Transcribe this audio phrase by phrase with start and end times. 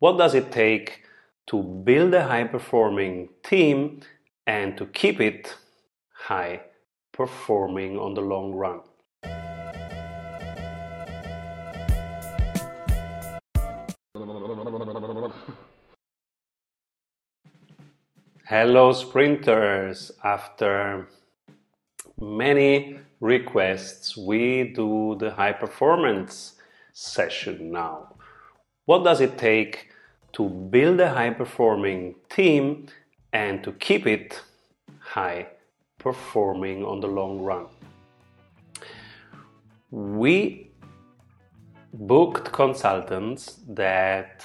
[0.00, 1.02] What does it take
[1.48, 4.00] to build a high performing team
[4.46, 5.54] and to keep it
[6.14, 6.62] high
[7.12, 8.80] performing on the long run?
[18.46, 20.12] Hello, sprinters.
[20.24, 21.08] After
[22.18, 26.54] many requests, we do the high performance
[26.94, 28.14] session now.
[28.86, 29.89] What does it take
[30.32, 32.86] to build a high performing team
[33.32, 34.40] and to keep it
[35.00, 35.46] high
[35.98, 37.66] performing on the long run?
[39.90, 40.70] We
[41.92, 44.44] booked consultants that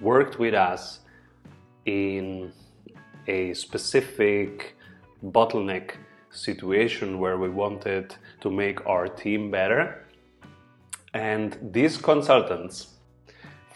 [0.00, 1.00] worked with us
[1.84, 2.52] in
[3.26, 4.76] a specific
[5.22, 5.92] bottleneck
[6.30, 10.06] situation where we wanted to make our team better.
[11.14, 12.97] And these consultants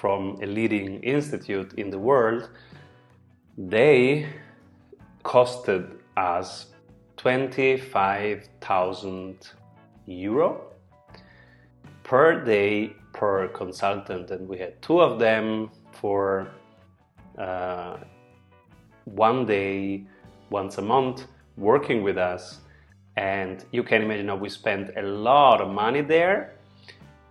[0.02, 2.50] from a leading institute in the world,
[3.56, 4.28] they
[5.24, 6.66] costed us
[7.18, 9.36] 25,000
[10.06, 10.60] euro
[12.02, 16.48] per day per consultant, and we had two of them for
[17.38, 17.98] uh,
[19.04, 20.04] one day,
[20.50, 22.58] once a month, working with us.
[23.16, 26.56] And you can imagine how we spent a lot of money there.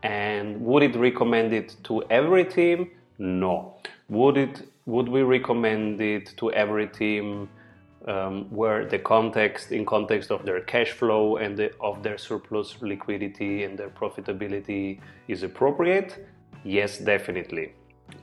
[0.03, 2.91] And would it recommend it to every team?
[3.17, 3.75] No.
[4.09, 4.67] Would it?
[4.85, 7.47] Would we recommend it to every team
[8.07, 12.75] um, where the context, in context of their cash flow and the, of their surplus
[12.81, 16.25] liquidity and their profitability, is appropriate?
[16.63, 17.73] Yes, definitely.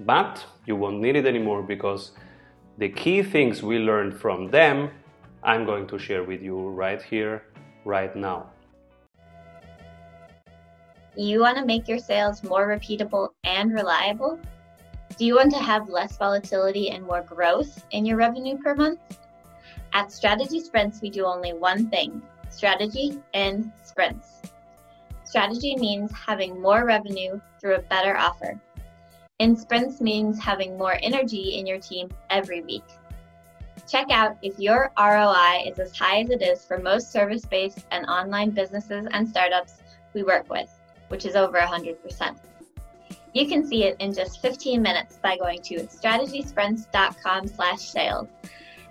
[0.01, 2.13] But you won't need it anymore because
[2.77, 4.91] the key things we learned from them,
[5.43, 7.45] I'm going to share with you right here,
[7.85, 8.51] right now.
[11.19, 14.39] You want to make your sales more repeatable and reliable?
[15.17, 19.01] Do you want to have less volatility and more growth in your revenue per month?
[19.93, 24.43] At Strategy Sprints, we do only one thing strategy in sprints.
[25.25, 28.57] Strategy means having more revenue through a better offer.
[29.41, 32.85] In sprints means having more energy in your team every week.
[33.89, 37.87] Check out if your ROI is as high as it is for most service based
[37.91, 39.83] and online businesses and startups
[40.15, 40.78] we work with,
[41.09, 42.37] which is over 100%.
[43.35, 48.29] You can see it in just 15 minutes by going to strategysprints.com slash sales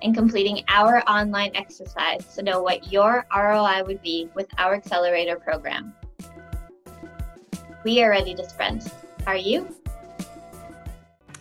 [0.02, 5.38] and completing our online exercise to know what your ROI would be with our accelerator
[5.38, 5.94] program.
[7.84, 8.90] We are ready to sprint.
[9.26, 9.76] Are you?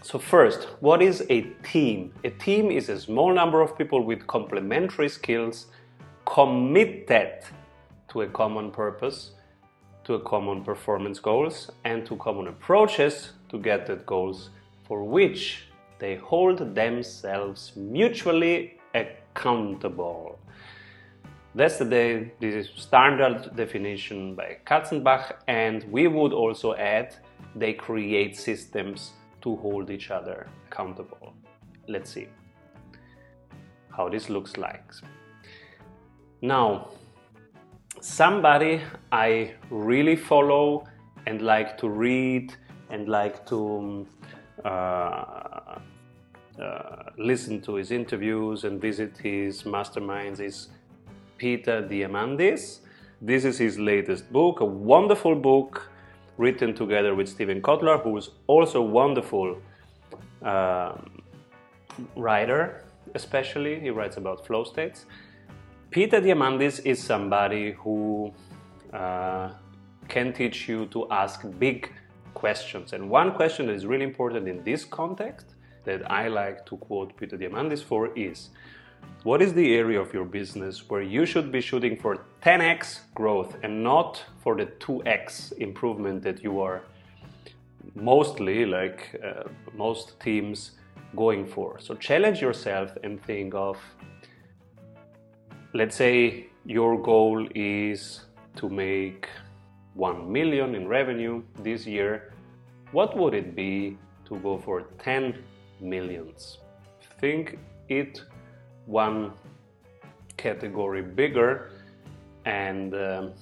[0.03, 2.13] So, first, what is a team?
[2.25, 5.67] A team is a small number of people with complementary skills
[6.25, 7.43] committed
[8.09, 9.33] to a common purpose,
[10.07, 14.51] to common performance goals, and to common approaches to get that goals
[14.87, 15.67] for which
[15.99, 20.39] they hold themselves mutually accountable.
[21.57, 22.33] That's the, day.
[22.39, 27.17] the standard definition by Katzenbach, and we would also add
[27.57, 29.13] they create systems
[29.43, 31.33] to hold each other accountable.
[31.89, 32.29] Let's see
[33.91, 34.85] how this looks like.
[36.43, 36.91] Now,
[38.07, 38.81] somebody
[39.11, 40.85] I really follow
[41.27, 42.55] and like to read
[42.89, 44.07] and like to
[44.65, 45.81] uh, uh,
[47.19, 50.69] listen to his interviews and visit his masterminds is
[51.37, 52.79] Peter Diamandis.
[53.21, 55.91] This is his latest book, a wonderful book
[56.39, 59.59] written together with Steven Kotler, who is also a wonderful
[60.43, 61.23] um,
[62.15, 62.85] writer,
[63.15, 63.81] especially.
[63.81, 65.07] He writes about flow states.
[65.91, 68.33] Peter Diamandis is somebody who
[68.93, 69.51] uh,
[70.09, 71.93] can teach you to ask big
[72.35, 72.93] questions.
[72.93, 75.55] And one question that is really important in this context
[75.85, 78.51] that I like to quote Peter Diamandis for is
[79.23, 83.57] what is the area of your business where you should be shooting for 10x growth
[83.63, 86.83] and not for the 2x improvement that you are
[87.95, 90.73] mostly, like uh, most teams,
[91.15, 91.79] going for?
[91.81, 93.79] So challenge yourself and think of,
[95.77, 98.23] let's say your goal is
[98.57, 99.29] to make
[99.93, 102.33] 1 million in revenue this year.
[102.93, 105.35] What would it be to go for 10
[105.81, 106.59] millions?
[107.21, 107.59] Think
[107.89, 108.23] it
[108.87, 109.33] one
[110.39, 111.71] category bigger
[112.47, 113.33] and um,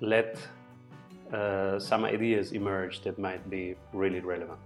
[0.00, 0.38] let
[1.32, 4.60] uh, some ideas emerge that might be really relevant.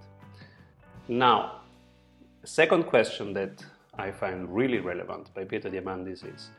[1.09, 1.63] Now,
[2.45, 3.65] second question that
[3.99, 6.51] I find really relevant by Peter Diamandis is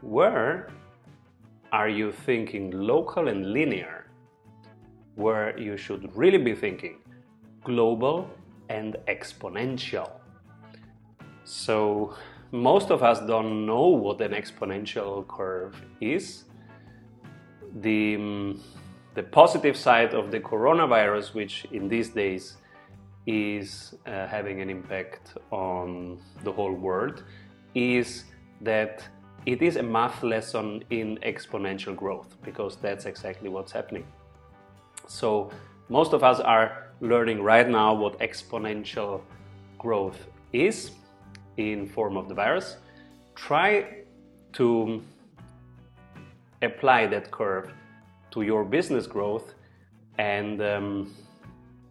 [0.00, 0.70] where
[1.72, 4.06] are you thinking local and linear?
[5.14, 7.00] Where you should really be thinking
[7.64, 8.30] global,
[8.68, 10.10] and exponential.
[11.44, 12.14] So,
[12.52, 16.44] most of us don't know what an exponential curve is.
[17.80, 18.62] The, um,
[19.14, 22.56] the positive side of the coronavirus, which in these days
[23.26, 27.22] is uh, having an impact on the whole world,
[27.74, 28.24] is
[28.60, 29.06] that
[29.46, 34.04] it is a math lesson in exponential growth because that's exactly what's happening.
[35.06, 35.50] So,
[35.88, 39.22] most of us are learning right now what exponential
[39.78, 40.92] growth is
[41.56, 42.76] in form of the virus.
[43.34, 44.02] Try
[44.52, 45.02] to
[46.62, 47.72] apply that curve
[48.32, 49.54] to your business growth
[50.18, 51.14] and um,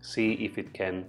[0.01, 1.05] see if it can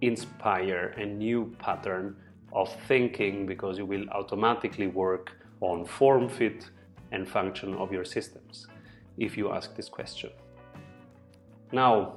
[0.00, 2.16] inspire a new pattern
[2.52, 6.68] of thinking because you will automatically work on form, fit,
[7.12, 8.66] and function of your systems
[9.18, 10.30] if you ask this question.
[11.72, 12.16] Now,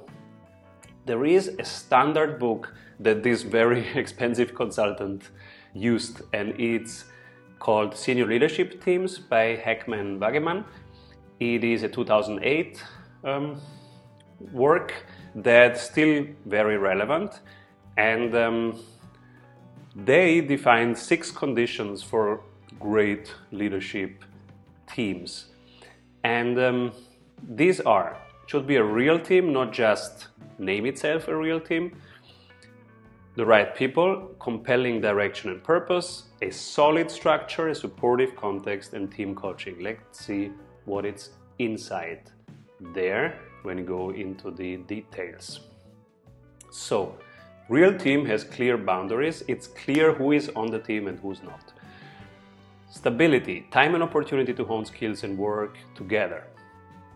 [1.06, 5.30] there is a standard book that this very expensive consultant
[5.74, 7.04] used, and it's
[7.58, 10.64] called Senior Leadership Teams by Hackman Wageman.
[11.40, 12.82] It is a 2008
[13.24, 13.60] um,
[14.52, 14.94] work
[15.34, 17.40] that's still very relevant,
[17.96, 18.80] and um,
[19.94, 22.40] they define six conditions for
[22.80, 24.24] great leadership
[24.92, 25.46] teams.
[26.24, 26.92] And um,
[27.48, 31.96] these are should be a real team, not just name itself a real team.
[33.36, 39.34] The right people, compelling direction and purpose, a solid structure, a supportive context, and team
[39.34, 39.80] coaching.
[39.80, 40.52] Let's see
[40.84, 42.30] what it's inside
[42.94, 45.60] there when you go into the details.
[46.70, 47.16] So,
[47.68, 49.42] real team has clear boundaries.
[49.48, 51.72] It's clear who is on the team and who's not.
[52.90, 56.44] Stability, time and opportunity to hone skills and work together.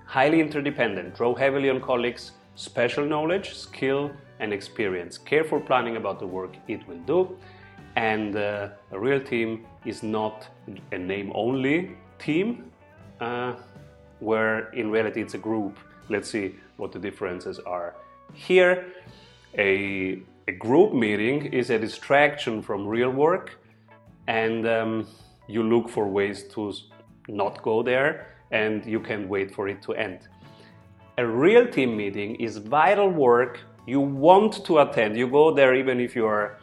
[0.07, 4.11] Highly interdependent, draw heavily on colleagues, special knowledge, skill,
[4.41, 5.19] and experience.
[5.19, 7.37] Careful planning about the work it will do.
[7.97, 10.49] And uh, a real team is not
[10.93, 12.71] a name only team,
[13.21, 13.55] uh,
[14.21, 15.79] where in reality it's a group.
[16.09, 17.95] Let's see what the differences are.
[18.33, 18.87] Here,
[19.57, 23.61] a, a group meeting is a distraction from real work,
[24.29, 25.07] and um,
[25.47, 26.73] you look for ways to
[27.29, 30.21] not go there and you can wait for it to end.
[31.19, 35.19] A real team meeting is vital work you want to attend.
[35.19, 36.59] You go there even if you are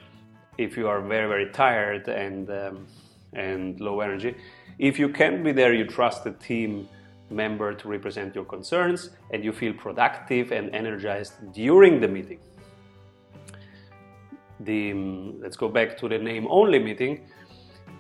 [0.58, 2.88] if you are very very tired and um,
[3.34, 4.36] and low energy.
[4.80, 6.88] If you can't be there, you trust a team
[7.30, 12.40] member to represent your concerns and you feel productive and energized during the meeting.
[14.66, 17.28] The, um, let's go back to the name only meeting.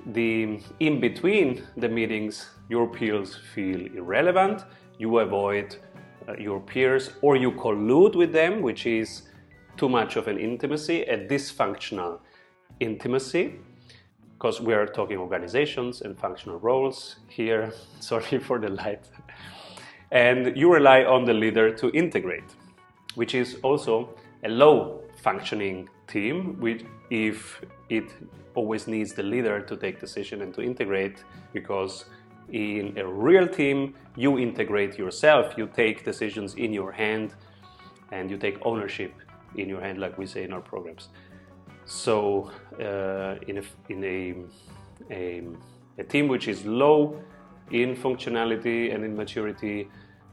[0.07, 4.65] The in between the meetings your peers feel irrelevant.
[4.97, 5.77] You avoid
[6.27, 9.23] uh, your peers or you collude with them which is
[9.77, 12.19] too much of an intimacy a dysfunctional
[12.79, 13.56] intimacy.
[14.33, 17.71] Because we are talking organizations and functional roles here.
[18.00, 19.09] Sorry for the light.
[20.12, 22.56] And you rely on the leader to integrate
[23.15, 24.09] which is also
[24.44, 28.09] a low functioning team which if it
[28.53, 31.23] always needs the leader to take decision and to integrate
[31.53, 32.05] because
[32.51, 37.33] in a real team you integrate yourself you take decisions in your hand
[38.11, 39.13] and you take ownership
[39.57, 41.09] in your hand like we say in our programs.
[41.85, 45.43] So uh, in, a, in a, a,
[45.97, 47.21] a team which is low
[47.71, 49.89] in functionality and in maturity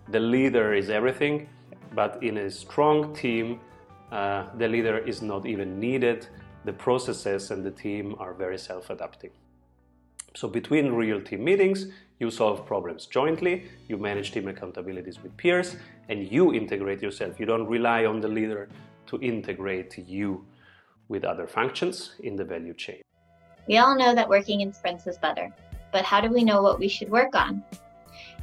[0.09, 1.49] the leader is everything.
[1.95, 3.61] But in a strong team
[4.12, 6.28] uh, the leader is not even needed
[6.64, 9.31] the processes and the team are very self adapting.
[10.35, 11.87] So, between real team meetings,
[12.19, 15.76] you solve problems jointly, you manage team accountabilities with peers,
[16.09, 17.40] and you integrate yourself.
[17.40, 18.69] You don't rely on the leader
[19.07, 20.45] to integrate you
[21.09, 23.02] with other functions in the value chain.
[23.66, 25.52] We all know that working in sprints is better,
[25.90, 27.62] but how do we know what we should work on?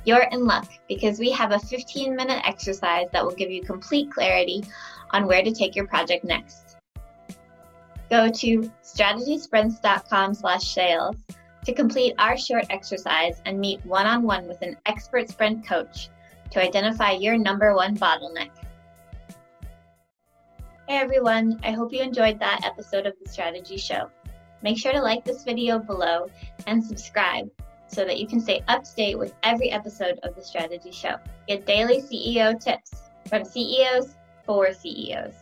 [0.10, 4.10] You're in luck because we have a 15 minute exercise that will give you complete
[4.10, 4.64] clarity
[5.12, 6.78] on where to take your project next
[8.10, 11.16] go to strategysprints.com slash sales
[11.64, 16.10] to complete our short exercise and meet one-on-one with an expert sprint coach
[16.50, 18.50] to identify your number one bottleneck.
[20.88, 24.10] Hey everyone, I hope you enjoyed that episode of the Strategy Show.
[24.64, 26.32] Make sure to like this video below
[26.66, 27.52] and subscribe
[27.90, 31.16] so that you can stay up to date with every episode of the Strategy Show.
[31.48, 32.92] Get daily CEO tips
[33.28, 34.16] from CEOs
[34.46, 35.39] for CEOs.